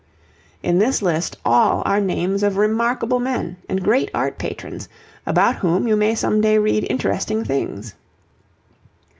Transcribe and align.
In 0.63 0.79
this 0.79 1.03
list, 1.03 1.37
all 1.45 1.83
are 1.85 2.01
names 2.01 2.41
of 2.41 2.57
remarkable 2.57 3.19
men 3.19 3.57
and 3.69 3.83
great 3.83 4.09
art 4.15 4.39
patrons, 4.39 4.89
about 5.27 5.57
whom 5.57 5.87
you 5.87 5.95
may 5.95 6.15
some 6.15 6.41
day 6.41 6.57
read 6.57 6.87
interesting 6.89 7.45
things. 7.45 7.93